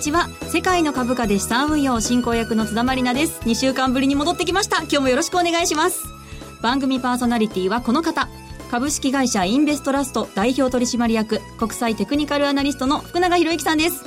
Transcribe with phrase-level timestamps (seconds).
[0.00, 0.30] んにちは。
[0.48, 3.38] 世界の株価で資産運用進行役の津田まりなです。
[3.42, 4.78] 2週間ぶりに戻ってきました。
[4.78, 6.04] 今日もよろしくお願いします。
[6.62, 8.26] 番組パーソナリティはこの方。
[8.70, 14.02] 株式会社インベストラスト代表取締役国際テクニカルアナリストの福永博之さんです。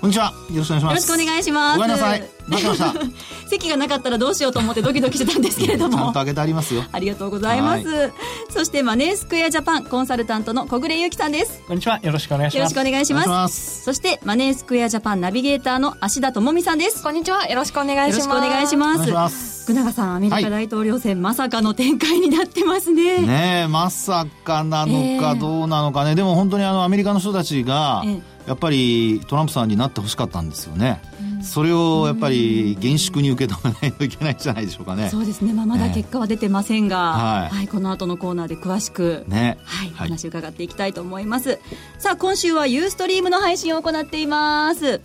[0.00, 0.32] こんにちは。
[0.50, 0.92] よろしくお願いします。
[0.92, 1.78] よろしくお願いします。
[1.78, 2.33] ごめんなさい
[3.48, 5.96] 席がなかったらどうしようと思ってドキドキしてたんですけれども。
[5.96, 6.84] ちゃんと開けてありますよ。
[6.92, 8.12] ありがとうございます。
[8.50, 11.62] そしてマネースクエアジャパンコンサルタントの小暮ゆきさんです。
[11.66, 11.98] こんにちは。
[12.02, 12.56] よろしくお願いします。
[12.58, 13.28] よろしくお願いします。
[13.28, 13.84] ます。
[13.84, 17.02] そしてマネースクエアジャパンナビゲーターの芦田智美さんです。
[17.02, 17.46] こんにちは。
[17.48, 18.28] よろしくお願いします。
[18.28, 19.64] よろしくお願いします。
[19.64, 23.20] 福永さんアメリカ大統領選、まさかの展開になってますね。
[23.20, 28.20] ねえまさかなのかどうなのかね、でも本当にあのアメリカの人たちがえ。
[28.46, 31.00] やっぱりトランプさんになってほしかったんですよね、
[31.44, 41.58] それをやっぱり厳粛に受け止めないといけないんじゃないでしょうかねそうですね、まあ、まだ結果は出てませんが、はいはい、この後のコーナーで詳しく、ねはい、はい話伺っていきたいと思います。
[41.98, 45.00] さあ、今週はユーストリームの配信を行っています。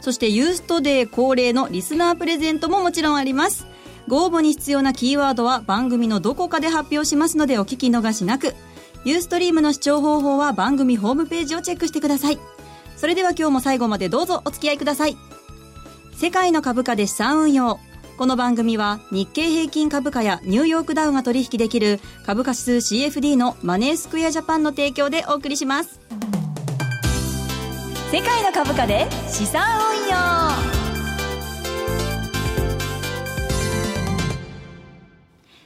[0.00, 3.66] そしてユーストデー恒例のリスナープレゼントももちろんあります。
[4.08, 8.54] ご応募に必要なキーワードは番組のどこかで発表しますのでお聞き逃しなく。
[9.04, 12.38] ユーストリームの視聴方法は番組ホームページをチェックしてください。
[12.96, 15.16] それでは今日も最後までどうぞお付き合いください。
[16.14, 17.80] 世界の株価で資産運用。
[18.16, 26.00] この番組は日経平均株価やニューヨークダウが取引できる株価指数 CFD のマネースクエアジャパンの提供でお送りします。
[28.12, 30.82] 世界の株価で資産運用。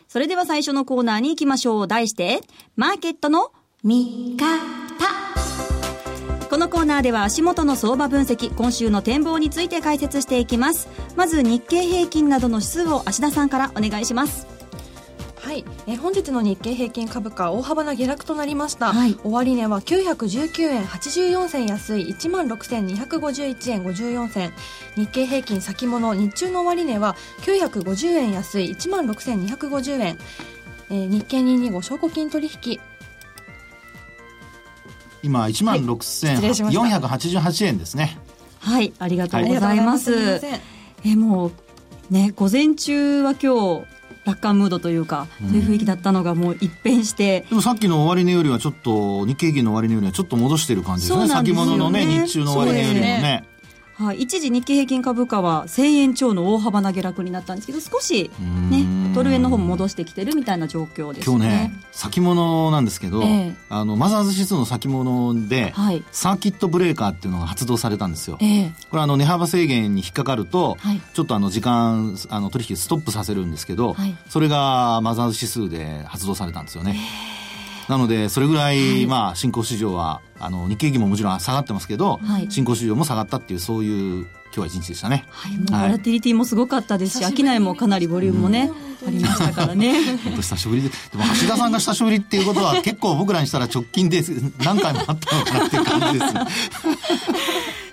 [0.09, 1.89] それでは最初のコーナーに行きましょう。
[1.89, 2.41] 題して、
[2.77, 3.53] マーケットの
[3.85, 4.86] 見方。
[6.77, 10.89] コーナーでは足元の相場分析、今週の展望について解説していきます。
[11.17, 14.47] まず日経平均などの指数を芦田さんからお願いします。
[15.41, 19.17] はい、えー本日の日経平均株価大幅な下落となりました、はい。
[19.25, 24.53] 終値は919円84銭安い1万6251円54銭。
[24.97, 30.19] 日経平均先物日中の終値は950円安い1万6250円、
[30.91, 32.81] えー日経225証拠金取引
[35.27, 36.81] 今1万失礼しました。
[36.81, 38.19] 6488円ですね。
[38.61, 40.13] はい、ありがとうございます。
[40.13, 40.61] ありがとうござい。
[41.05, 41.53] えもう
[42.11, 43.87] ね午前中は今日
[44.25, 47.47] 楽観ムードというか、そういう雰囲気だったのがもう一変して。
[47.49, 51.19] でもさっきの終値よりはちょっと日経平均の終値よりはちょっと戻してる感じですね。
[51.21, 51.71] そうなんですよね。
[51.71, 53.45] 先物のね日中の終値よりもね
[53.99, 58.31] はい、一時日経平均株価は1000円超の大幅な下落になったんですけど少し
[58.71, 59.15] ねん。
[59.15, 63.55] ドル円の方も戻してきてるみたいな状況です今日ねね先物なんですけど、ええ。
[63.71, 66.05] あのマザーズ指数の先物で、はい。
[66.13, 68.37] サーキットブレーカーっていうのが発動されたんですよ。
[68.43, 68.73] ええ。
[68.91, 71.01] これあの値幅制限に引っかかると、はい。
[71.15, 74.15] ちょっとあの時間あの取引ストップさせるんですけど、はい。
[74.29, 76.99] それがマザーズ指数で発動されたんですよね。
[77.89, 85.25] なのでそれぐらい、まあ新興市場はあの日経平均ももちろん下がってますけど、はい新興市場も下がったっていうそういう今日は一日でしたね。
[85.29, 88.71] はい、もうボラティリティもすごかったですし、商いもかなりボリュームもね、
[89.07, 90.17] ありましたからね。
[90.25, 90.89] 本当久しぶりで。
[90.89, 94.25] でも橋田さんが久しぶりっていうことは結構僕らにしたら直近で
[94.65, 96.33] 何回もあったのかなっていう感じです。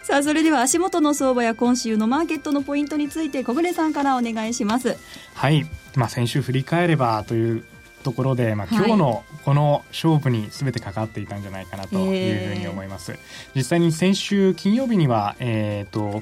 [0.07, 4.97] さあ、それでは足元の相場や今週のマーケットのポイントについて小暮さんからお願いします。
[5.33, 5.65] はい、
[5.95, 7.63] まあ、先週振り返ればという
[8.03, 8.85] ところで、まあ、はい。
[8.85, 13.17] 今日のこの勝負に全てかかっていたんじゃないかなというふうに思います、
[13.55, 16.21] 実際に先週金曜日には、えー、と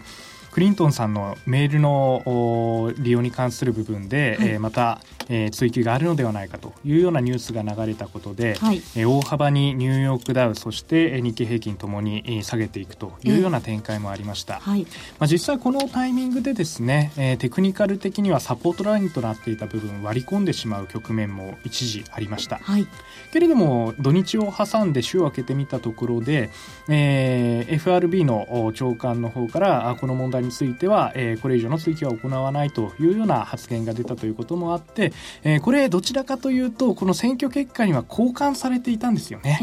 [0.51, 14.55] クリントンさんのメールのお利用に関する部分で、はいえーまた、えー追及があるのではないかというようなニュースが流れたことで、はいえー大幅にニューヨークダウそしてえー日経平均ともにえー下げていくというような展開もありました。
[14.59, 14.83] はい。
[15.19, 22.85] まあ、実際このタイミングでですね、えーテクニカル的にはサポートラインとなっていた部分割り込んでしまう局面も一時ありましたはい。
[23.31, 26.49] けれども土日を挟んで週を明けてみたところで、
[26.89, 39.59] えー FRB のお長官の方からあこの問題については、えーこれ以上の追及は行わないというような発言が出たということもあって、えーこれどちらかというとこの選挙結果には交換されていたんですよね。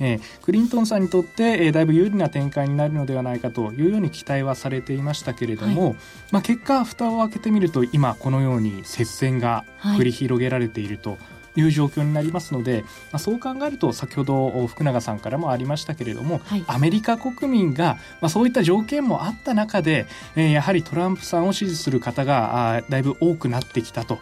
[0.00, 5.96] えええークリントンさんにとって、えーだいぶ有利な展開になるのではないかというように期待はされていましたけれども、
[6.30, 11.12] まあ、結果蓋を開けてみると今このように接戦が繰り広げられていると。
[11.12, 16.64] いう状況になりますので、まあ、そう考えると先ほどお福永さんからもありましたけれども、はい。
[16.66, 24.18] アメリカ国民が、まあ、そういった条件もあった中で、えーやはりトランプさんを支持する方があーだいぶ多くなってきたと、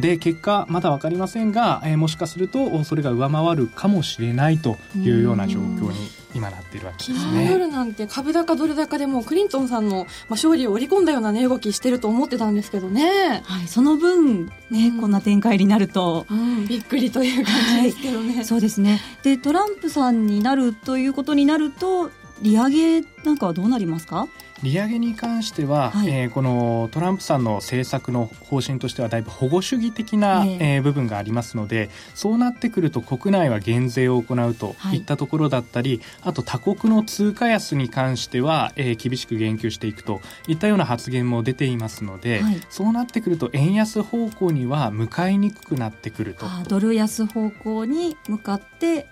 [0.00, 7.50] で結果まだ分かりませんが、えーもしかするとおそれが上回るかもしれないというような状況に今なっているわけです昨日ね。
[7.50, 13.68] 夜なんて株高ドル高でもうクリントンさんのまあ勝利を織り込んだような値動きしてると思ってたんですけどね、はい。
[13.68, 19.00] その分、ね、こんな展開になると、うん、びっくりという感じですけどね、そうですね。
[19.22, 22.10] で、トランプさんになるということになると、
[22.42, 24.26] 利上げなんかはどうなりますか？
[24.62, 26.08] 利上げに関しては、はい。
[26.08, 30.58] えーこのトランプさんの政策の方針としてはだいぶ保護主義的な、ええ。
[30.76, 34.98] えー部分がありますのでそうなってくると国内は減税を行うとはい。
[34.98, 42.60] いったところだったり、あと他国の通貨安に関しては、えー厳しく言及していくといったような発言も出ていますので、はい。
[42.68, 46.46] そうなってくると円安方向には向かいにくくなってくると。
[46.68, 49.06] ドル安方向に向かって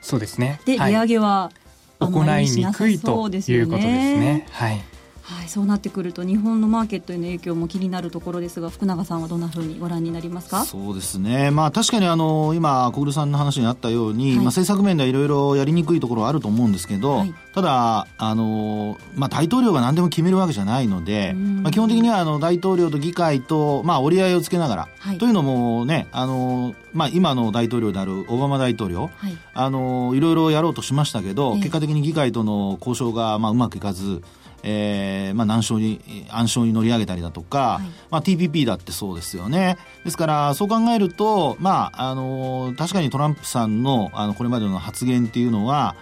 [0.00, 0.60] そうですね。
[0.64, 0.92] で、はい。
[0.92, 1.50] 利上げは
[1.98, 4.46] 行いにくいということですね。
[4.50, 4.95] はい
[5.26, 10.64] はい、そうなってくると日本のマーケットへの影響も気になるところですが福永さんはどんなふうにご覧になりますか？
[10.64, 14.36] そうですね、まあ、確かにあの今、小暮さんの話にあったように、はい。
[14.36, 17.34] まあ、政策面ではいろいろやりにくいところはあると思うんですけど、はい。
[17.54, 21.62] ただあの、まあ、大統領が何でも決めるわけじゃないので、うん。
[21.64, 25.18] まあ、基本的にはあの大統領と議会と、まあ、折り合いをつけながら、はい。
[25.18, 29.36] というのもね、あのまあ、今の大統領であるオバマ大統領、はい。
[29.54, 31.60] あのいろいろやろうとしましたけど、ええ。
[31.62, 34.22] 結果的に議会との交渉が、まあ、うまくいかず、
[34.68, 37.84] えーまあ、難所に暗礁に乗り上げたりだとか、はい。
[38.10, 39.78] まあ、TPP だってそうですよね。
[40.04, 45.94] ですからそう考えると、まあ、あの確かにトランプさんのあのこれまでの発言っていうのは、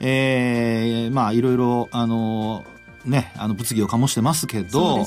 [0.00, 2.64] えーまあ、いろいろあの
[3.04, 5.06] ね、あの物議を醸してますけど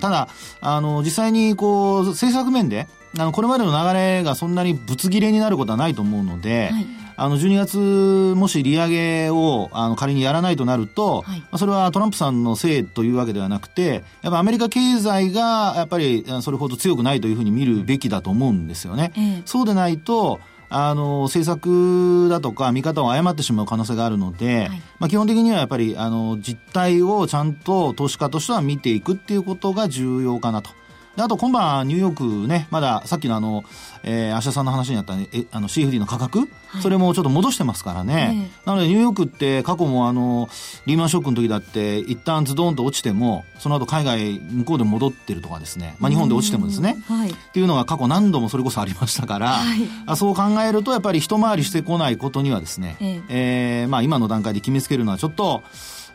[0.00, 0.28] ただ
[0.60, 2.86] あの実際にこう政策面で
[3.18, 19.12] あのこれまでの流れがそんなにぶつ切れになることはないと思うので、はいあの12月、もし利上げをあの仮にやらないとなると、はいまあそれはトランプさんのせいというわけではなくて、やっぱアメリカ経済がやっぱりあそれほど強くないというふうに見るべきだと思うんですよね。
[19.16, 20.40] ええそうでないと、
[20.76, 30.70] あの政策だとか見方を誤ってしまう可能性があるので、はいまあ、基本的にはやっぱりあの実態をちゃんと投資家としては見ていくっていうことが重要かなと。
[31.16, 33.64] であと今晩ニューヨークね、まださっきのあの、
[34.02, 36.48] えー、芦田さんの話にあった、ね、えあの CFD の価格、はい
[36.82, 38.50] それもちょっと戻してますからね。
[38.52, 40.48] えなのでニューヨークって過去もあの、
[40.86, 45.96] リーマンショックの時だって一旦ズドンと落ちても、その後海外向こうで戻ってるとかですね。
[46.00, 46.96] まあ日本で落ちてもですね。
[47.08, 55.62] うんはいっていうのが過去何度もそれこそありましたから、はいあそう考えるとやっぱり一回りしてこないことにはですね、ええーまあ今の段階で決めつけるのはちょっと、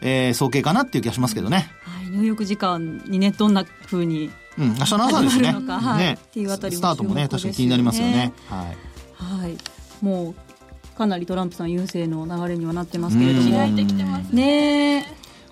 [0.01, 1.71] えー、早計かなっていう気がしますけどね。
[1.83, 5.53] はい、ニューヨーク時間にねどんなふうにうん、明日の朝ですね。
[5.53, 8.33] はいねっていうあたりもスタートもね、確かに気になりますよね。
[8.47, 9.41] はい。
[9.41, 9.57] はい
[10.01, 15.05] もうかなりトランプさん優勢の流れにはなってますけれどもうん開いてきてますねえ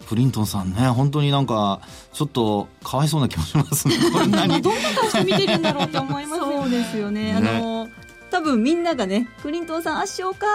[0.07, 1.81] クリントンさんね、本当になんか、
[2.13, 3.95] ちょっと、かわいそうな気もしますね。
[4.13, 4.19] こ。
[4.19, 4.61] どんな顔
[5.09, 7.33] して見てるんだろうって思いますよそうですよね。
[7.33, 7.89] あねの
[8.29, 10.47] 多分みんながねクリントンさん圧勝か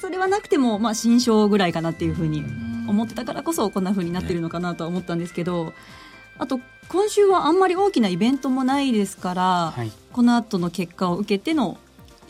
[0.00, 2.42] それはなくてもまあ新勝ぐらいかなっていうふうに
[2.86, 5.72] 思ってたからこそこんなふうになってるのかなとは思ったんですけど、
[6.38, 9.92] あと今週はあんまり大きなイベントもないですから、はい。
[10.12, 11.78] この後の結果を受けての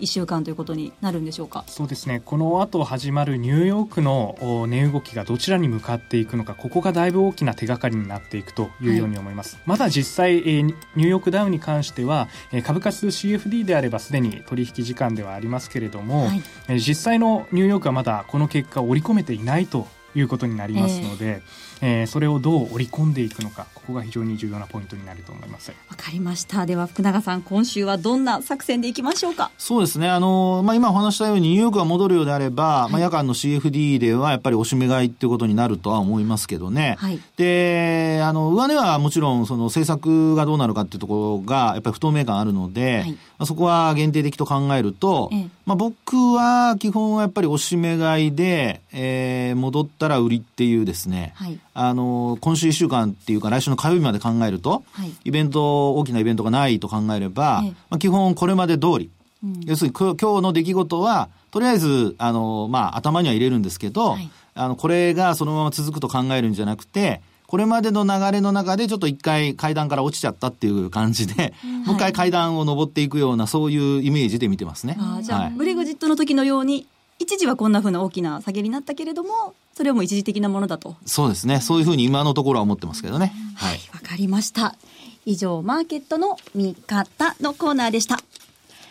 [0.00, 1.64] 1週間ということになるんでしょうか？
[1.66, 2.20] そうですね。
[2.24, 16.42] この後始まるニューヨークのお値動きがどちらに向かっていくのかここがだいぶ大きな手がかりになっていくというように思います、まだ実際、えーニニューヨークダウンに関しては、えー株価指数 CFD であればすでに取引時間ではありますけれども、はい。
[16.68, 21.67] えー実際のニューヨークはまだこの結果を織り込めていないということになりますので、えー
[22.08, 25.70] それをどう織り込んでいくのかここが非常に重要なポイントになると思います。
[25.88, 26.66] わかりました。
[26.66, 29.50] では福永さん今週はどんな作戦でいきましょうか？
[29.58, 30.08] そうですね。
[30.08, 36.96] あの、まあ、今お話したようにニューヨークが戻るようであれば、まあ、夜間の CFD ではやっぱり押し目買いっていうことになるとは思いますけどね。
[36.98, 55.12] はいで、あの、上値はもちろんその政策がどうなるかっていうところがやっぱり不透明感あるので、はいまあ、そこは限定的と考えると、ええまあ、僕は基本はやっぱり押し目買いで、えー戻ったら売りっていうですね、はいあの、今週1週間っていうか来週の火曜日まで考えると、はい。
[55.24, 57.70] イベント、大きなイベントがないと考えれば、ええ。
[57.90, 59.10] まあ、基本これまで通り、
[59.44, 59.60] うん。
[59.64, 64.30] 要するにこ今日の出来事は、とりあえず、あの、まあ、頭には入れるんですけど、はい。
[64.54, 71.54] あの、これがそのまま続くと考えるんじゃなくて、これまでの流れの中でちょっと一回階段から落ちちゃったっていう感じで、
[71.86, 74.96] もう一回階段を登っていくような、そういうイメージで見てますね。
[74.98, 75.52] あーじゃあ、はい。
[75.52, 76.86] ブレグジットの時のように
[77.18, 81.60] 一時はこんなふうな大きな下げになったけれどもそれはもう一時的なものだとそうですね。
[81.60, 83.32] そういうふうに今のところは思ってますけどね。
[83.56, 83.80] はい。
[83.92, 84.76] わかりました
[85.24, 88.18] 以上マーケットの見方のコーナーでした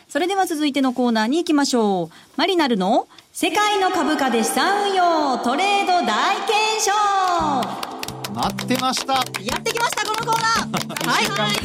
[0.07, 7.96] それでは続いてのコーナーに行きましょうマリナルの世界の株価で資産運用トレード大検証
[8.37, 9.13] 待ってました。
[9.13, 11.09] やってきましたこのコーナー。
[11.09, 11.57] はい。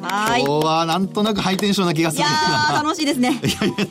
[0.00, 2.22] はい今日はなんとなくハイテンションな気がする。
[2.22, 3.38] いや楽しいですね。
[3.44, 3.86] いやいや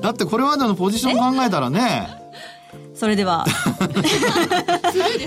[0.00, 2.08] だってこれまでのポジション考えたらね。
[2.96, 3.46] それでは。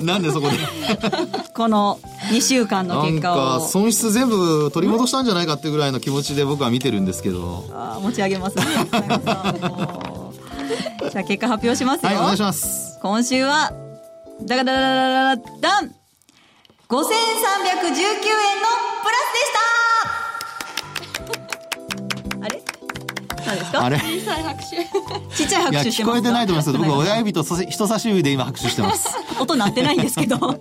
[0.02, 0.58] なんでそこで。
[1.54, 2.00] この
[2.32, 3.68] 2週間の結果を。
[3.68, 7.66] 損失全部取り戻したんじゃないかってぐらいの気持ちで僕は見てるんですけど。
[7.72, 8.64] あ持ち上げますね。
[11.12, 12.98] じゃあ結果発表しますよ、はい、お願いします。
[13.00, 13.72] 今週は
[14.42, 15.99] ダダダダダダダン。
[16.90, 17.14] 5319円の
[19.04, 19.54] プラスでし
[22.34, 22.46] た。
[22.46, 22.64] あれ？
[23.46, 23.84] 何ですか？
[23.86, 23.98] あれ？
[23.98, 25.36] 小さい拍手。
[25.36, 26.14] ちっちゃい拍手してます。
[26.14, 29.08] 聞こえてないと思いますけど、僕、は親指と人差し指で今拍手してます。
[29.40, 30.60] 音鳴ってないんですけど。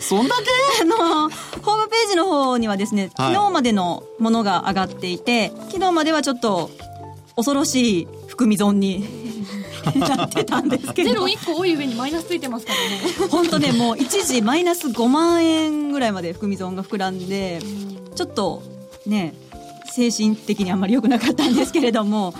[0.00, 0.34] そんだ
[0.78, 0.82] け？
[0.82, 0.96] あの、
[1.28, 3.34] ホームページの方にはですね、はい。
[3.34, 6.70] 昨日までのものが上がっていて、昨日まではちょっと
[7.36, 9.04] 恐ろしい含み損に
[9.96, 11.10] なってたんですけど。
[11.10, 13.28] ゼロ、1個多い上にマイナスついてますからね。
[13.30, 17.60] 本当ね、もう一時マイナス5万円ぐらいまで含み損が膨らんで、
[18.14, 18.62] ちょっと
[19.06, 19.34] ね、
[19.92, 22.34] 精神的にあんまり良くなかったんですけれども、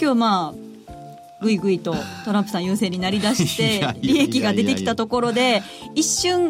[0.00, 0.62] 今日まあ、
[1.42, 1.94] ぐいぐいと
[2.24, 5.62] トランプさん優勢になりだして利益が出てきたところで
[5.94, 6.48] 一瞬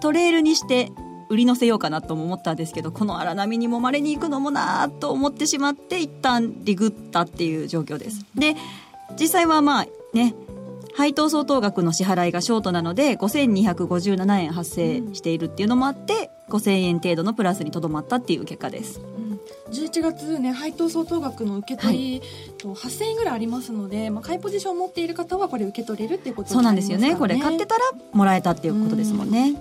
[0.00, 0.90] トレールにして
[1.30, 8.26] 売り乗せようかなとも思ったんですけどこの荒波に揉まれに行くのもなーと思ってしまって一旦リグったっていう状況です。
[8.34, 8.56] で
[9.18, 10.34] 実際はまあね
[10.94, 19.00] 配当相当額の支払いがショートなので5257円発生しているっていうのもあって5000円程度のプラスにとどまったっていう結果です。
[19.70, 22.22] 11月ね配当相当額の受け取り、
[22.58, 27.14] と8000円ぐらいありますので、まあ、買いポジションを持っている方はこれ受け取れるっていうことそうなんですよね。
[27.14, 29.54] これ買ってたらもらえたっていうことですもんね。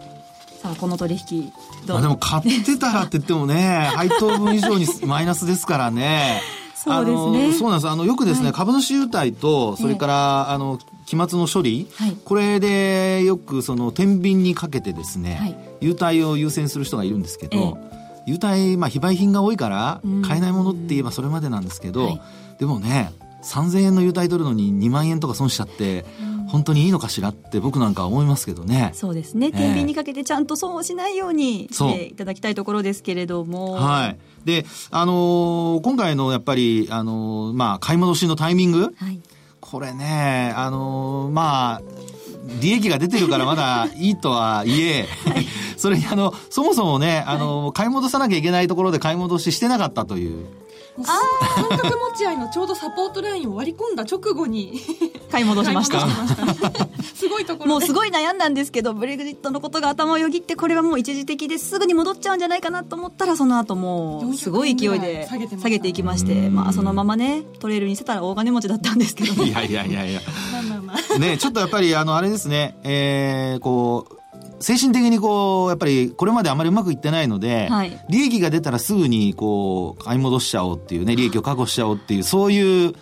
[0.63, 1.53] さあこの取引
[1.85, 1.97] どう？
[1.97, 6.41] まあでも買ってたらって言ってもね、配当分以上にマイナスですからね。
[6.83, 7.53] そうですね。
[7.53, 7.89] そうなんです。
[7.89, 8.53] あの、よくですね、はい。
[8.53, 12.17] 株主優待と、それから、あの、期末の処理、はい。
[12.23, 15.57] これでよくその、天秤にかけてですね、はい。
[15.81, 22.21] 優待を優先する人がいるんですけど、え優待、まあ、非売品が多いからうん、買えないものって言えばそれまでなんですけど、はい。
[22.59, 23.11] でもね、
[23.43, 26.05] 3000円の優待取るのに2万円とか損しちゃって、
[26.47, 28.91] 本当にいいのかしらって僕なんかは思いますけどね。
[28.93, 29.47] そうですね。
[29.47, 29.51] え。
[29.51, 33.73] 天秤にかけてちゃんと損をしないようにしていただきたいところですけれども。
[33.73, 34.17] はい。
[34.45, 39.19] で、あのー今回のやっぱり、あのーまあ、買い戻しのタイミング、はい。
[39.59, 41.81] これね、あのーまあ、
[42.61, 45.07] 利益が出てるからまだいいとはいえ、
[45.77, 50.47] それにあの、そもそもね、あのー買い戻さなきゃいけないところで買い戻ししてなかったという。
[50.97, 54.79] もう三角持ち合いのちょうどサポートラインを割り込んだ直後に。
[55.31, 56.07] 買い戻しました。
[57.13, 57.69] すごいところで。
[57.69, 61.77] もうすごい悩んだんですけどブレグジットのことが頭をよぎってこれはもう一時的です。
[61.77, 65.27] ぐに戻っちゃうんじゃないかなと思ったらその後もうすごい勢い400円ぐらでい
[65.59, 66.55] 下げていきましてうん。
[66.55, 69.43] まあそのままねトレールにしてたら大金持ちだったんですけど。
[69.43, 70.21] いやいやいやいや。
[71.19, 74.18] ね、ちょっとやっぱり、あの、あれですね、えー、こう、
[74.59, 82.93] 精神的にこう、やっぱりこれまであまりうまくいってないので、はい利益が出たらすぐにこう、買い戻しちゃおうっていうね、利益を確保しちゃおうっていう、そういう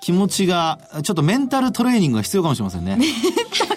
[0.00, 2.98] 気持ちが、ちょっとメンタルトレーニングが必要かもしれませんね。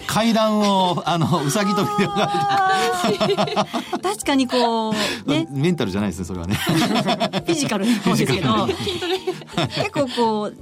[0.07, 3.67] 階段を、あの、うさぎ跳びで上が
[4.01, 4.99] 確かにこうる。
[5.27, 6.55] ねメンタルじゃないですね、それはね。
[6.55, 8.67] フィジカルの方ですけど
[9.75, 10.57] 結構こう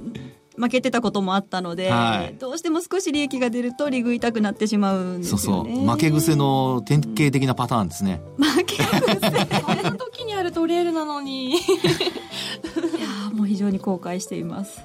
[0.58, 2.34] 負けてたこともあったので、はい。
[2.38, 5.64] どうしても少し利益が出ると利食いたくなってしまうんですそうそう。
[5.64, 8.20] 負け癖の典型的なパターンですね。
[8.36, 8.86] 負け癖。
[9.62, 11.54] こんな時にあるトレールなのに。
[11.54, 14.82] いやーもう非常に後悔しています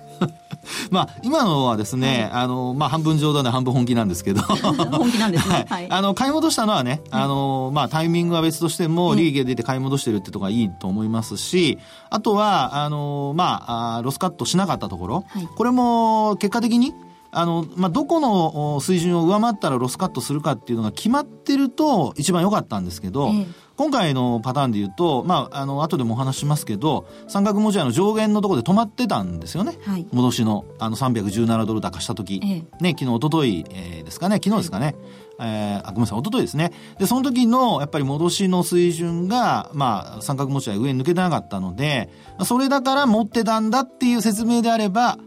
[0.91, 4.41] まあ、今のはですね、あの、まあ、半分冗談で半分本気なんですけど。
[4.43, 5.65] 本気なんですね。
[5.70, 5.86] ははい。
[5.86, 11.77] い、あの、買い戻したのはね、あの、まあ、タイミングは別としても、利益が出て買い戻してるってとこがいいと思いますし、
[12.10, 15.48] あとは、あの、まあ、あロスカットしなかったところ、はい。
[15.48, 16.93] これも結果的に、
[17.36, 29.77] あの、まあ、どこのお水準を上回ったらロスカットするかっていうのが決まってると一番良かったんですけど、ええ今回のパターンで言うと、まあ、あの、後でもお話しますけど、三角持ち合いの上限のところで止まってたんですよね。
[29.85, 34.95] はい戻しの、あの、317ドル高した時、えね、昨日、一昨日、えーですかね、昨日ですかね。
[35.39, 36.71] えーあ、ごめんなさい、一昨日ですね。
[36.99, 45.17] で、その時の、やっぱり戻しの水準が、まあ、三角持ち合い上に抜けてなかったので、まあそれだから持ってたんだっていう説明であれば、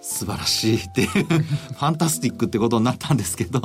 [0.00, 3.60] 素晴らしいっていう、 ファンタスティックってことになったんですけど、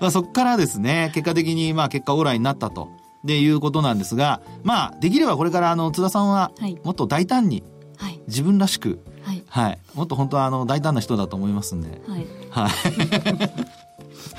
[0.00, 2.88] まあそこからですね、結果的に、まあ結果オーライになったと。
[3.24, 7.62] でいうことなんですが、まあ、できればこれから、あの、津田さんははい、もっと大胆に、
[7.96, 8.20] はい。
[8.28, 9.42] 自分らしく、はい。
[9.48, 9.78] はい。
[9.94, 12.26] もっと本当は、あの、大胆な人だと思いますんで、はい。
[12.50, 12.70] はい。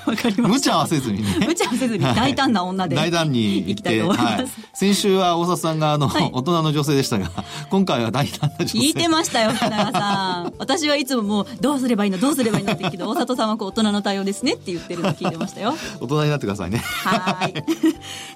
[0.06, 1.46] わかりま無茶はせずにね。
[1.48, 4.48] 無茶はせずに大胆な女で大胆に行きたいて、と思いますはい。
[4.74, 7.30] 先週は大里さんが、あの、はい大人の女性でしたが、
[7.70, 8.78] 今回は大胆な女性。
[8.80, 16.78] 聞いてましたよ福永さん私はいつももうどうすればいいのどうすればいいのって言うけど大里さんはこう大人の対応ですねって言ってるの聞いてましたよ大人になってくださいね。
[16.78, 17.54] はい。
[17.54, 17.64] じゃ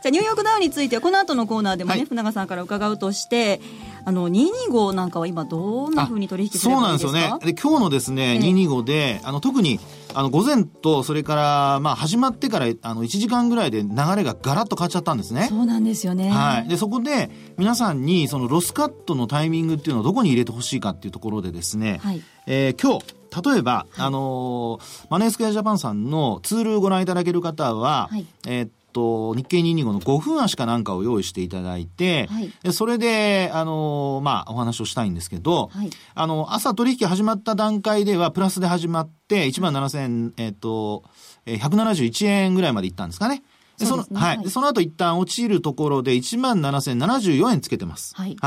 [0.08, 3.62] あニューヨークダウについてはこの後のコーナーでもね、はい船永さんから伺うとして、
[4.06, 7.12] あの225なんかは今どんな風に取引すれそうばいいですか？
[7.14, 7.54] なんですよね。
[7.54, 9.80] で、今日のですね、ええ225で、あの、特に、
[10.14, 15.48] あの、午前と、それから、まあ、始まってから、あの、1時間ぐらいで流れがガラッと変わっちゃったんですね。
[15.50, 16.30] そうなんですよね。
[16.30, 16.68] はい。
[16.68, 41.04] で、そこで、皆さんに、その、ロスカットのタイミングっていうのをどこに入れてほしいかっていうところでですね、はいえー今日、例えば、あのーマネースクエアジャパンさんのツールをご覧いただける方は、はいえーっと、日経225の5分足かなんかを用意していただいて、はいでそれで、あの、まあ、お話をしたいんですけど、はいあの、朝取引始まった段階では、プラスで始まって、1万7000、えっと、
[41.46, 43.44] えー171円ぐらいまでいったんですかね。
[43.84, 48.16] でそのはい、その後一旦落ちるところで1万7074円つけてます。
[48.16, 48.38] はい。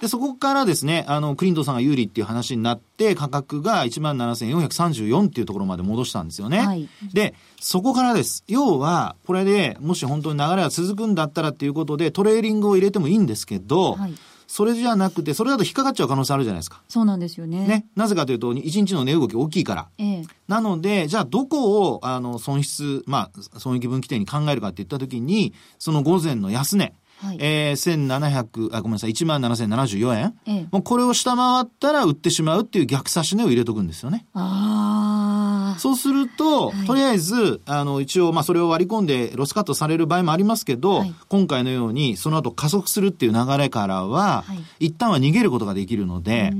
[0.00, 6.58] で、そこからですね、あの、クリントンさんが有利っていう話になって、価格が1万7434っていうところまで戻したんですよね。
[6.58, 6.88] はい。
[7.14, 8.44] で、そこからです。
[8.46, 14.14] 要は、これでもし本当に流れが続くんだったらっていうことで、トレーリングを入れてもいいんですけど、はい
[14.46, 16.82] それじゃなくて、それだと引っかかっちゃう可能性あるじゃないですか。
[16.88, 17.66] そうなんですよね。
[17.66, 17.86] ね。
[17.96, 19.88] なぜかというと、1日の値動き大きいから。
[19.98, 30.34] ええなので、じゃあどこを、あの、損失、まあ、損益分岐点に考えるかって言ったときに、その午前の安値、はいえー、1700、あ、ごめんなさい、1万7074円。
[30.46, 34.26] ええもうこれを下回ったら売ってしまうっていう逆差し値を入れとくんですよね。
[34.34, 35.78] ああ。
[35.78, 46.52] そうすると、はいとりあえず、あの、一応、まあ、それを割り込んでロスカットされる場合もありますけど、はい今回のように、その後加速するっていう流れからは、はい一旦は逃げることができるので、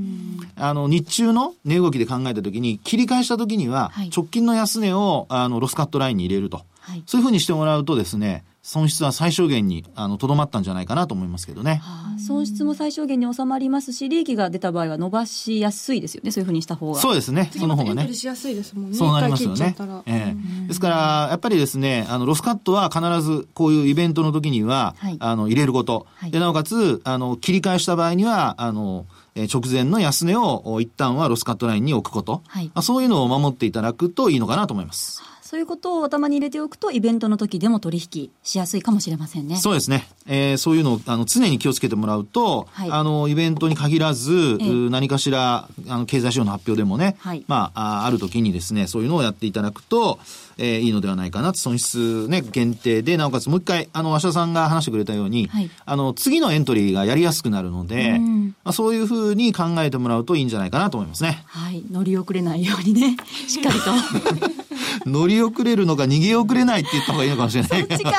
[0.57, 6.65] あの、日中の値動きで考えたときに、切り返したときにははい、直近の安値を、あの、ロスカットラインに入れると。
[6.81, 7.03] はい。
[7.07, 11.81] そういうふうにしてもらうとですね、損失は最小限に、あの、とどまったんじゃないかなと思いますけどね。
[11.85, 16.33] あー損失も最小限に収まりますし、利益が出た場合は伸ばしやすいですよね。
[16.33, 16.99] そういうふうにした方が。
[16.99, 18.13] そうですね、その方がね。
[18.13, 19.77] しやすいですもんねそうなりますよね。
[20.07, 26.09] ええですから、やっぱりですね、あの、ロスカットは必ずこういうイベントの時には、はいあの、入れること。
[26.17, 29.07] はいで、なおかつ、あの、切り返した場合には、あの、
[29.37, 32.43] えー直前の安値をお一旦はロスカットラインに置くこと。
[32.49, 35.23] はいまあ、そういうのを守っていただくといいのかなと思います。
[35.57, 39.57] そういうことを頭に入れておくと、イベントの時でも取引しやすいかもしれませんね。
[39.57, 40.07] そうですね。
[40.27, 50.19] えーそういうのを、あの、常に気をつけてもらうと、はいあの、イベントに限らず、ええう何かしら、あの、経済指標の発表でもね、はいまあ、あある時にですね、そういうのをやっていただくと、
[50.59, 61.43] えーいいのではないかなと、損失ね、限定で、なおかつもう一回、あの、芦田さんが話してくれたように、はいあの、次のエントリーがやりやすくなるので、うんまあ、そういうふうに考えてもらうといいんじゃないかなと思いますね。
[61.47, 61.83] はい。
[61.91, 64.66] 乗り遅れないようにね、しっかりと。
[65.07, 67.99] 乗り遅れるのか逃げ遅れないって言った方がいいのかもしれないけど。
[67.99, 68.13] ちか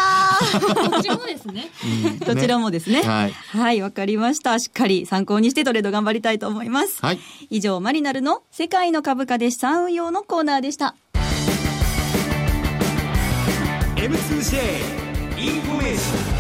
[0.91, 1.69] ど っちもですね
[2.25, 3.01] どちらもですね。
[3.01, 4.59] はいはい、わかりました。
[4.59, 6.97] しっかり参考にしてトレード頑張りたいと思います。
[7.01, 7.19] はい。
[7.49, 10.95] 以上、マリナルの世界の株価で資産運用のコーナーでした。
[13.95, 15.07] M2J
[15.39, 16.36] インフォメーション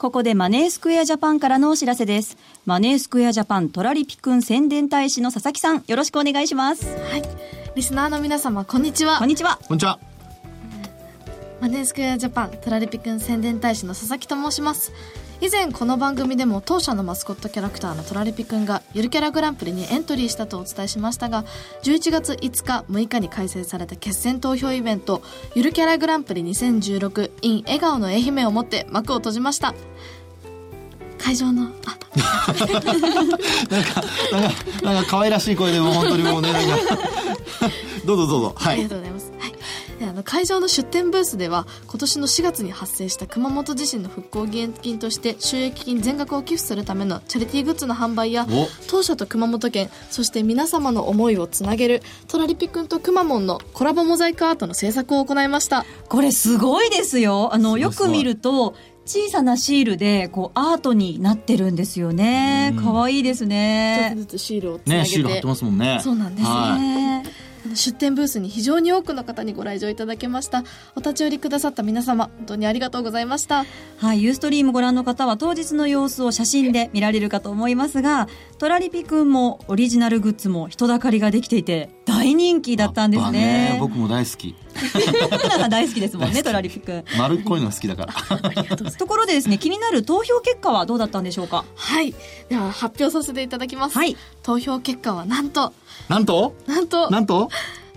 [0.00, 2.38] ここでマネースクエアジャパンからのお知らせです。
[2.64, 6.86] マネースクエアジャパントラリピくん宣伝大使の佐々木さん、よろしくお願いします。
[6.86, 7.22] はい。
[7.74, 9.28] リスナーの皆様、こんにちはこん。
[9.28, 9.58] にちは。
[9.68, 9.98] こんにちは。
[11.60, 14.90] マネースクエアジャパントラリピくん宣伝大使の佐々木と申します。
[15.42, 21.44] 以前この番組でも当社のマスコットキャラクターのトラリピくんがゆるキャラグランプリにエントリーしたとお伝えしましたが
[21.82, 25.22] 11月5日6日に開催された決選投票イベント
[25.54, 29.74] ゆるキャラグランプリ 2016in 笑顔の愛媛をもって幕を閉じました
[31.16, 32.92] 会場のあ なんか、
[33.70, 34.02] なんか、
[34.82, 36.98] なんか可愛らしい声でもう本当にもうね、なんか、
[38.04, 38.54] どうぞどうぞ。
[38.56, 38.88] はいありが。
[38.88, 39.32] とうございます。
[40.20, 57.54] の会場の出店ブースでは今年の4月に発生した熊本地震の復興義援金として収益金全額を寄付するためのチャリティーグッズの販売やお当社と熊本県そして皆様の思いをつなげるトラリピくんとくまモンのコラボモザイクアートの制作を行いましたこれすごいですよ。
[57.54, 58.74] あの、よく見ると、
[59.06, 62.76] 小さなシールで、こう、アートになってるんですよね。
[62.80, 64.14] かわいいです一つね。
[64.16, 66.00] ずつシールをね、て、シール貼ってますもんね。
[66.02, 67.22] そうなんですはいね
[67.74, 70.64] 出店ブースに非常に多くの方にご来場いただけました
[70.96, 73.64] お立ち寄りくださった皆様本当にありがとうございました
[73.98, 83.76] はい、ユーストリームご覧の方は当日の様子を写真で見られるかと思いますが、トラリピくんもオリジナルグッズも人だかりができていて大人気だったんですやっぱね。
[83.78, 84.54] 僕も大好き。
[85.68, 87.04] 大好きですもんね、トラリピくん。
[87.18, 88.14] 丸っこいのが好きだから。
[88.92, 91.66] ところでですね、気になる投票結果はどうだったんでしょうか？
[91.74, 92.14] はい
[92.48, 95.74] では発表させていただきます、はい投票結果はなんと
[96.08, 96.54] なんと？
[96.66, 97.10] なんと。
[97.10, 97.48] なんと？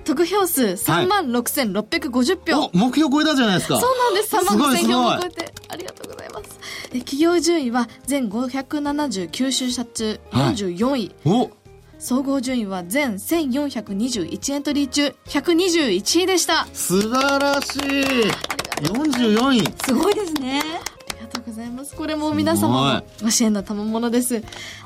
[0.05, 3.79] 得票数3万6650票、お、目標超えたじゃないですか。
[3.79, 4.35] そうなんです。
[4.35, 4.77] 3万5000すごい。
[4.77, 6.59] すごい票を超えてありがとうございます。
[6.91, 11.49] で企業順位は全579出社中44位、お、
[11.99, 16.61] 総合順位は全1421エントリー中121位でした。
[16.63, 17.79] あ素晴らしい。
[18.81, 19.73] 44位。
[19.85, 20.61] すごいですね。
[21.45, 21.95] ございます。
[21.95, 24.35] これも皆様のご支援の賜物です。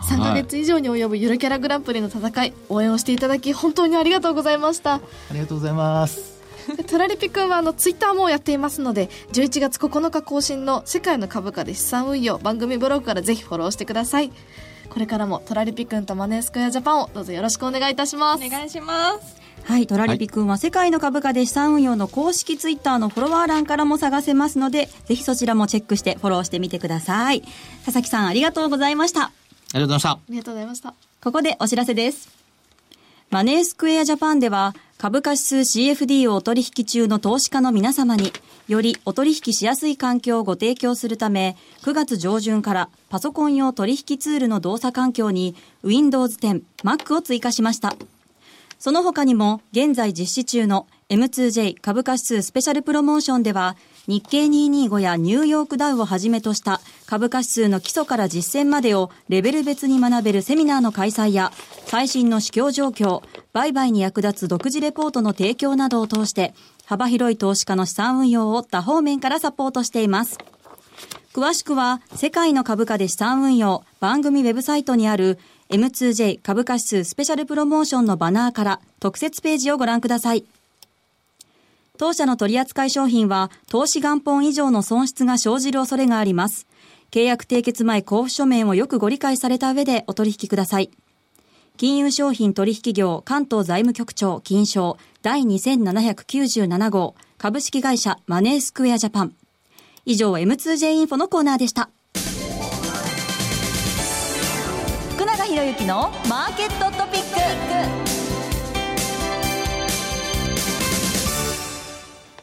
[0.10, 4.96] 3ヶ月以上に及ぶゆるキャラグランプリの戦い応援をしていただき本当にありがとうございました。
[4.96, 6.38] ありがとうございます。
[6.76, 14.32] でトラリピくんはあのツイッターもやっていますので11月9日更新の世界の株価で資産運用番組ブログからぜひフォローしてください。
[14.90, 18.46] これからもトラリピくんとマネースクエアジャパンをどうぞよろしくお願いいたします。
[18.46, 19.37] お願いします
[19.68, 27.42] はい、トラリピ君は世界の株価で資産運用の公式ツイッターのフォロワー欄からも探せますので、ぜひそちらもチェックしてフォローしてみてください。
[27.84, 29.24] 佐々木さんありがとうございました。
[29.24, 29.32] あ
[29.74, 30.10] りがとうございました。
[30.12, 30.94] ありがとうございました。
[31.22, 32.30] ここでお知らせです。
[33.30, 38.32] マネースクエアジャパンでは、株価指数 CFD をお取引中の投資家の皆様に、
[38.70, 47.98] よりお取引しやすい環境をご提供するため、9月上旬からパソコン用取引ツールの動作環境に Windows 10、Mac を追加しました。
[48.88, 53.76] その他にも、現在実施中の M2J 株価指数スペシャルプロモーションでは、
[54.08, 61.52] 日経225やニューヨークダウをはじめとした株価指数の基礎から実践までをレベル別に学べるセミナーの開催や、
[61.86, 66.54] 最新の市況状況、売買に役立つ独自レポートの提供などを通して、
[66.86, 70.38] 幅広い投資家の資産運用を多方面からサポートしています。
[71.34, 80.46] 詳しくは、世界の株価で資産運用番組ウェブサイトにある M2J 株価指数スペシャルプロモーションのバナーから特設ページをご覧ください。
[81.98, 86.68] 当社の取扱い商品は投資元本以上の損失が生じる恐れがあります。
[87.12, 90.90] 契約締結前交付書面をよくご理解された上でお取引ください。
[91.76, 99.36] 金融商品取引業関東財務局長金賞第2797号株式会社マネースクエアジャパン。
[100.06, 101.90] 以上 M2J インフォのコーナーでした。
[105.58, 107.38] 博之のマーケットトピック。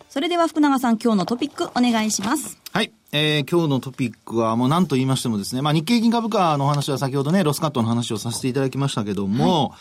[0.08, 2.58] それでは福永さん今日のトピックお願いします。
[2.72, 2.90] はい。
[3.12, 9.74] えー、今日のトピックはもう何と言いましてもですね、まあ日経平均株価の話は先ほどね、ロスカットの話をさせていただきましたけども、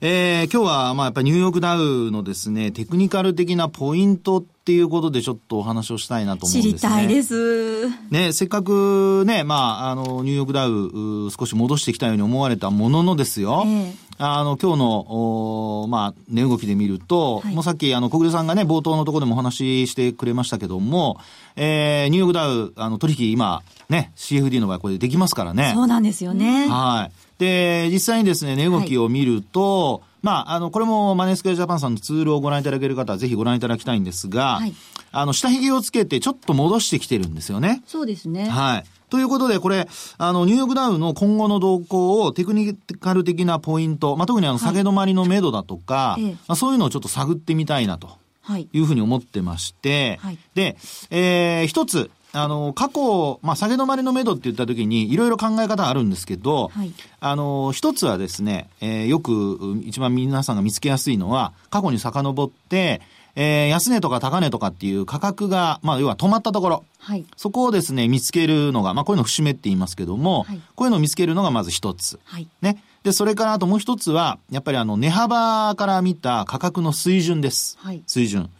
[0.00, 6.90] えー、今日はまあやっぱりニューヨークダウのですね、テクニカル的なポイントっていうことでちょっとお話をしたいなと思うん知ですね。
[6.92, 7.88] りたいです。
[8.08, 13.64] ね、せっかくね、まあ、あの、ニューヨークダウ、う少し戻してきたように思われたもののですよ。
[13.66, 21.18] ええあの、今日の、おまあ、値動きで見ると、はいもうさっき、あの、小暮さんがね、冒頭のところでもお話ししてくれましたけども、
[21.54, 25.70] えー、ニューヨークダウ、あの、取引今、ね、CFD の場合これできますからね。
[25.72, 26.66] そうなんですよね。
[26.68, 27.27] はい。
[27.38, 34.74] で、実際にですね、値動きを見ると、まあ、あの、これもマネースクエアジャパンさんのツールをご覧いただける方はぜひご覧いただきたいんですが、はい
[35.10, 37.82] あの、下髭をつけてちょっと戻してきてるんですよね。
[37.86, 38.48] そうですね。
[38.48, 38.84] はい。
[39.10, 48.10] ということで、これ、あの、ニューヨークダウの今後の動向をテクニカル的なポイント、まあ、特にあの、下げ止まりの目処だとか、ええまあ、そういうのをちょっと探ってみたいなと
[48.42, 48.68] はい。
[48.72, 50.76] いうふうに思ってまして、はいで、
[51.10, 63.00] えー、一つ、あの、過去、まあ、下げ止まりの目処って言った時に、いろいろ考え方あるんですけど、はいあの、一つはですね、えーよく、うん一番皆さんが見つけやすいのは、過去に遡って、
[63.34, 67.24] えー安値とか高値とかっていう価格が、まあ、要は止まったところ、はい。
[67.36, 72.20] そこをですね、見つけるのが、まあ、こういうのを節目って言いますけども、はいこういうのを見つけるのがまず一つ。
[72.24, 72.46] はい。
[72.60, 72.82] ね。
[73.04, 77.78] で、それからあともう一つは、やっぱりあの、値幅から見た価格の水準です。
[77.80, 78.50] はい水準。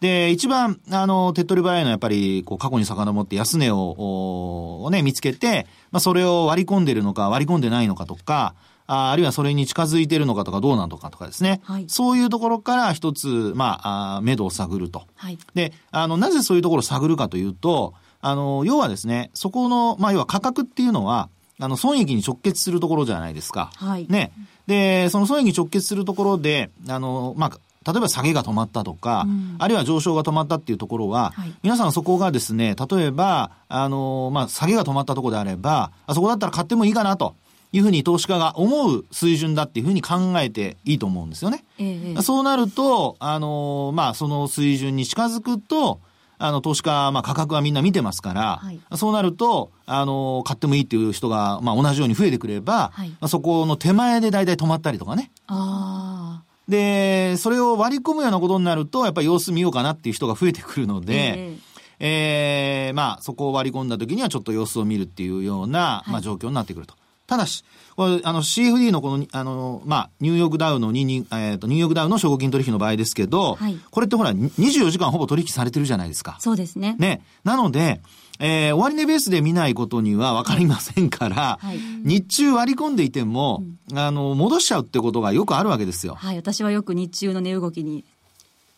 [0.00, 8.54] で、一番、あの、手っ取り早いのはやっぱり、こう、過去に遡って安値を、おをね、見つけて、まあ、それを割り込んでるのか、割り込んでないのかとか、
[8.88, 11.60] ああるいはそれに近づいてるのかとかどうなのかとかですね。
[11.64, 15.02] はいそういうところから一つ、まあ、あー目処を探ると。
[15.14, 15.38] はい。
[15.54, 21.28] で、あの、なぜそういうところを探るかというと、あの、要はですね、そこの、まあ、要は価格っていうのは、
[21.60, 23.70] あの、損益に直結するところじゃないですか。
[23.76, 24.32] はいね。
[24.66, 27.58] で、その損益に直結するところで、あの、まあ、
[27.90, 29.56] 例えば下げが止まったとか、うん。
[29.58, 31.54] あるいは上昇が止まったっていうところは、はい。
[31.62, 37.34] 皆さんそこがですね、例えば、あの、まあ、下げが止まったところであれば、あそこだったら買ってもいいかなと
[37.72, 41.64] いうふうに投資家が思う水準だっていうふうに考えていいと思うんですよね。
[41.78, 46.00] ええそうなると、あのまあ、その水準に近づくと、
[46.40, 48.78] あの、投資家、まあ、価格はみんな見てますから、はい。
[48.96, 53.08] そうなると、あの買ってもいいっていう人が、まあ、同じように増えてくれば、はい。
[53.08, 55.32] まあ、そこの手前で大体止まったりとかね。
[55.48, 61.00] あで、それを割り込むようなことになると、やっぱり様子見ようかなっていう人が増えてくるのあ。
[61.00, 61.56] で、
[62.00, 66.94] ええーまあ、そこを割り込んだ時にはちょっと様子を見るっていうような、まあ、状況になってくると。
[67.26, 67.64] ただし、
[67.96, 76.42] これ、あの、CFD のこの、あの、まあ、ニューヨークダウのにに、えっ、と、ニューヨークダウの証拠金取引の場合ですけど、はいこれってほら、に24時間ほぼ取引されてるじゃないですかえ。
[76.42, 76.96] そうですね。
[76.98, 77.22] ね。
[77.44, 78.00] なので、
[78.40, 86.14] えー、終値ベースで見ないことには分かりませんから、はい日中割り込んでいても、あの、戻しちゃうってことがよくあるわけですよ。
[86.14, 86.36] はい。
[86.36, 88.04] 私はよく日中の値動きに、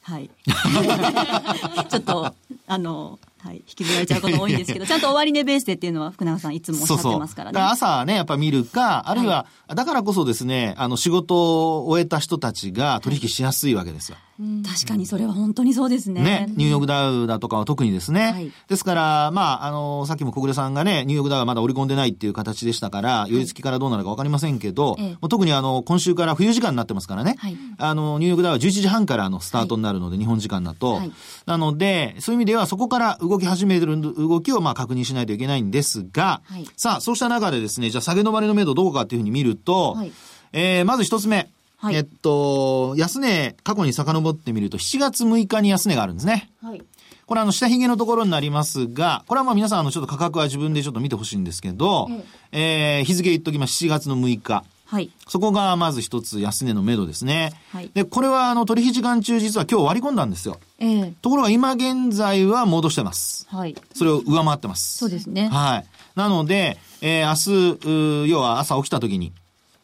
[0.03, 0.31] はい。
[1.89, 2.35] ちょっと、
[2.67, 3.57] あの、はい。
[3.57, 7.59] 引きずられちゃうこと多いんですけど、 ちゃんと終値ベースでっていうのは福永さんいつもおっしゃってますからね。
[7.59, 14.17] だ朝ね、やっぱ見るか、あるいは、だからこそですね、あの、仕事を終えた人たちが取引しやすいわけですよ。
[14.65, 16.23] 確かにそれは本当にそうですね。
[16.23, 18.33] ね、ニューヨークダウだとかは特にですね。
[18.33, 27.37] はいですから、まあ、あの、さっきも小暮さんがね、ニューヨークダウはまだ織り込んでないっていう形でしたから、寄り付きからどうなるかわかりませんけど、ええもう特にあの、今週から冬時間になってますからね。
[27.39, 30.95] はいあの、ニューヨークダウは11時半からのスタートになるので、日本時間だと。
[30.95, 31.13] はい
[31.47, 40.13] なので、そういう意味ではそこから動き始めてる動きをまあ確認しないといけないんですが、はいさあ、そうした中でですね、じゃあ下げ止まりの目処どうかっていうふうに見ると、はい
[40.53, 41.51] えーまず一つ目。
[41.81, 46.51] はいえっと、安値、過去に遡ってみると、7月6日に安値があるんですね。
[46.63, 46.83] はい。
[47.27, 52.11] これあの、下髭のところになりますが、これはまあ皆さんあの、ちょっと価格は自分でちょっと見てほしいんですけど、
[52.53, 53.85] えー日付言っときます。
[53.85, 54.63] 7月の6日。
[54.85, 55.09] はい。
[55.29, 57.53] そこがまず一つ安値の目処ですね。
[57.73, 60.59] はいで、これはあの、取引時間中実は今日割り込んだんですよ。
[60.81, 63.47] ええところが今現在は戻してます。
[63.49, 63.75] はい。
[63.95, 64.99] それを上回ってます。
[64.99, 65.49] そうですね。
[65.49, 65.87] はい。
[66.17, 69.33] なので、えー明日、要は朝起きた時に、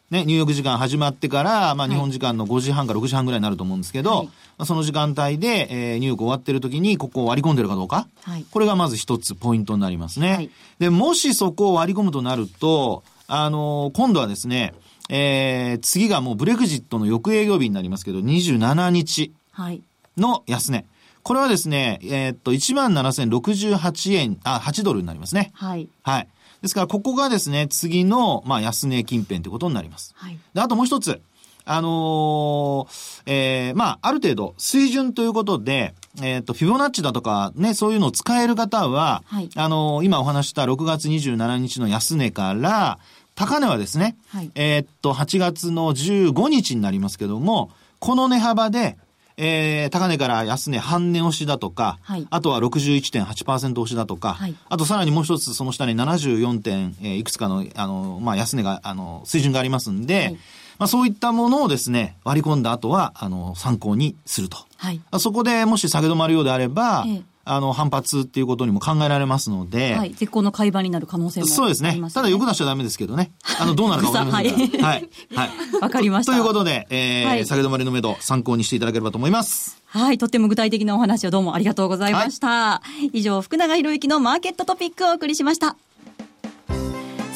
[0.09, 8.07] ね、入浴時間始まってから、まあ、はい日本時間の5時半から6時半ぐらいになると思うんですけど、はいまあ、その時間帯で、えー入浴終わってる時に、ここを割り込んでるかどうか。
[8.21, 10.33] はいこれがまず一つポイントになりますね。
[10.33, 14.73] はいで、もしそこを割り込むとなると、あのー今度はですね、
[15.09, 19.33] えー次がもうブレグジットの翌営業日になりますけど、27日。
[19.51, 19.81] はい。
[20.17, 20.85] の安値。
[21.23, 25.51] これはですね、えーっと、17,068円、あ、8ドルになりますね。
[25.53, 25.89] はい。
[26.03, 26.27] はい。
[26.61, 30.13] ですから、ここがですね、次の、まあ、安値近辺ということになります。
[30.17, 30.37] はい。
[30.53, 31.21] で、あともう一つ。
[31.69, 42.99] あのーえーまあ、ある程度、水準ということで、えーっと、フィボナッチだとか、ね、そういうのを使える方は、はいあのー今お話した6月27日の安値から、
[43.35, 48.97] 高値はですね、はいえーっと、8月の15日になりますけども、この値幅で、
[49.37, 60.33] えー、高値から安値半値押しだとか、はいあとは61.8%押しだとか、はいあとさらにもう一つその下に74点、えーいくつかの、あの、まあ、安値が、あの、水準がありますんで、はい
[60.79, 64.57] まあ、そういったものをですね、割り込んだ後は、あの、参考にすると。
[64.77, 65.01] はい。
[65.19, 70.13] そこでもし下げ止まるようであれば、ええあの、反発っていうことにも考えられますので、はい。
[70.13, 71.99] 絶好の買い場になる可能性もあります、そうですね。
[72.13, 73.31] ただ欲出しちゃダメですけどね。
[73.59, 74.83] あの、どうなるかわかりませんから。
[74.87, 75.09] はい。
[75.35, 75.49] はい。
[75.81, 76.31] わかりました。
[76.33, 79.81] ということで、えーはい下げ止まりの目処参考にしていただければと思います。
[79.85, 80.17] はい。
[80.17, 82.81] とっても具体的なお話をどうもありがとうございました。
[83.13, 85.77] 以上、福永博之のマーケットトピックをお送りしました。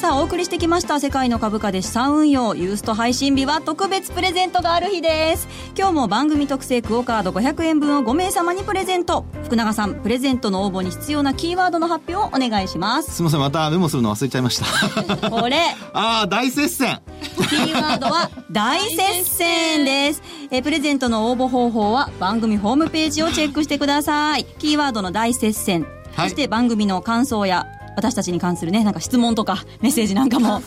[0.02, 5.46] さあ、お送りしてきました世界の株価で資産運用ユースト配信日は特別プレゼントがある日です。
[5.78, 9.24] 今日も番組特製クオカード500円分を5名様にプレゼント。
[9.44, 13.14] 福永さん、プレゼントの応募に必要なキーワードの発表をお願いします。
[13.14, 15.30] すいません、またメモするの忘れちゃいました。
[15.30, 15.60] これ、
[15.94, 17.00] ああ、大接戦
[17.48, 20.22] キーワードは大接戦です。
[20.50, 24.46] えープレゼントの応募方法は番組ホームページをチェックしてください。
[24.58, 25.82] キーワードの大接戦。
[26.16, 30.60] はいそして番組の感想や私たちに関するね、なんか質問とかメッセージなんかも、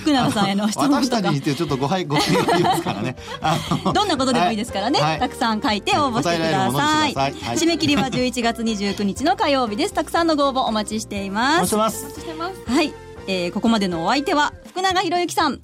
[0.00, 0.96] 福永さんへの質問とか。
[1.00, 1.38] 私たちに。
[1.38, 3.16] ってちょっとご配、ご配慮ありますからね。
[3.92, 5.18] どんなことでもいいですからね、はい。
[5.18, 7.14] たくさん書いて応募してください。
[7.14, 7.34] はい。
[7.34, 9.94] 締め切りは11月29日の火曜日です。
[9.94, 11.76] たくさんのご応募お待ちしていおます。
[11.76, 12.92] はい、
[13.26, 15.60] えーここまでのお相手は福永博之さん。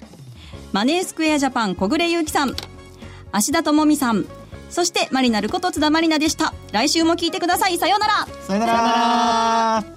[0.73, 2.55] マネースクエアジャパン小暮優樹さん。
[3.31, 4.25] 芦田智美さん。
[4.69, 6.53] そしてマリナルこと津田マリナでした。
[6.71, 7.77] 来週も聞いてください。
[7.77, 8.27] さようなら。
[8.45, 9.96] さよなら